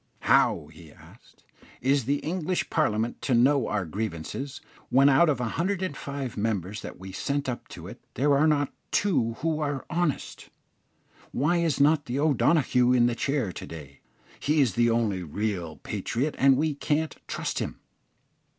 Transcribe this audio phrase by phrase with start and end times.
[0.21, 1.43] "How," he asked,
[1.79, 7.11] "is the English Parliament to know our grievances, when out of 105 members that we
[7.11, 10.49] send up to it, there are not two who are honest?
[11.31, 13.99] Why is not the O'Donoghue in the chair to day?
[14.39, 17.79] he is the only real patriot, and we can't trust him.